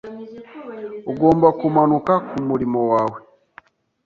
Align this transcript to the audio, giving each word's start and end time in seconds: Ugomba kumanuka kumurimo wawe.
Ugomba 1.11 1.47
kumanuka 1.59 2.13
kumurimo 2.29 2.81
wawe. 2.91 3.17